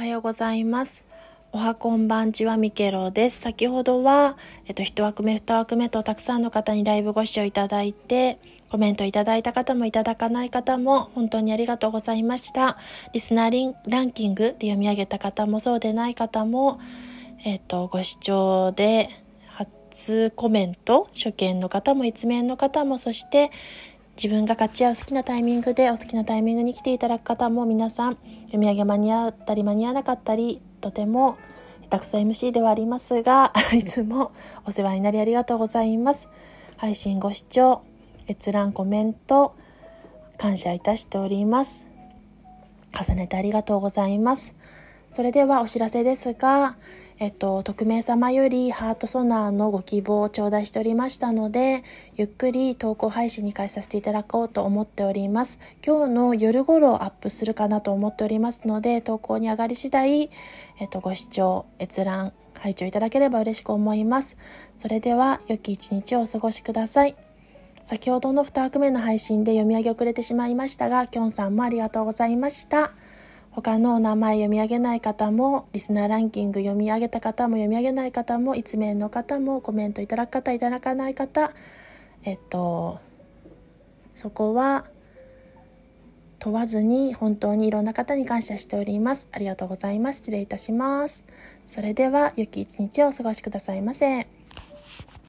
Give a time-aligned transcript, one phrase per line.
[0.00, 1.04] おはようございます。
[1.52, 3.38] おはこんばんちはミケロです。
[3.38, 8.38] 先ほどは、えっと、一枠目、二枠目とたくさんの方にライブご視聴いただいて、
[8.70, 12.78] コメントいただいた方もいただかない方も本当にありがとうございました。
[13.12, 16.80] リスナーリンランキングで読み上げた方もそうでない方も、
[17.44, 19.10] えっと、ご視聴で
[19.98, 23.50] 初コメント、初見の方も一面の方も、そして
[24.16, 31.38] 自分が勝ち合う好きなタイミングでお好きなタイミングに来ていただく方も皆さん読み上げ間に合ったり間に合わなかったりとても
[31.84, 34.32] 下手くそ MC ではありますがいつも
[34.66, 36.28] お世話になりありがとうございます。
[36.76, 37.82] 配信ご視聴
[38.26, 39.54] 閲覧コメント
[40.38, 41.86] 感謝いたしております。
[42.92, 44.54] 重ねてありがとうございます。
[45.08, 46.76] それではお知らせですが
[47.20, 51.84] えっと、匿名様よりハートソナーのご希望を頂戴しておりましたので、
[52.16, 55.58] ゆっくり投稿配信に返させていただこうと思っております。
[55.86, 60.30] 今日の夜頃アップするかなと思っておりますので、投稿に上がり次第、
[60.80, 64.38] えっと、ご視聴、閲覧、拝聴いただければ嬉しく思います。
[64.78, 67.16] それでは、良き一日をお過ごしください。
[67.84, 72.94] 先ほどの2枠目の配信で読み上げ遅れてしまいましたが、きょんさんもありがとうございました。
[73.52, 81.52] 他のお名前読み上げない方も、リスナーランキング読み上げた方も読み上げない方も、一面の方も、コメントいただく方、いただかない方、
[82.22, 83.00] えっと、
[84.14, 84.84] そこは
[86.38, 89.28] 問わずに本当にいろんな方に感謝しております。
[89.32, 90.18] ありがとうございます。
[90.18, 91.24] 失礼いたします。
[91.66, 94.39] それでは、良き一日をお過ごしくださいませ。